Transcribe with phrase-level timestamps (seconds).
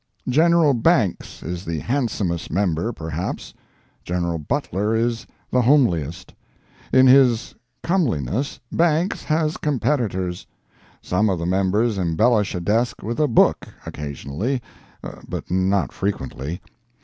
[0.27, 3.53] General Banks is the handsomest member, perhaps.
[4.03, 6.33] General Butler is the homeliest.
[6.91, 10.47] In his comeliness, Banks has competitors.
[11.03, 14.59] Some of the members embellish a desk with a book, occasionally,
[15.29, 16.61] but not frequently.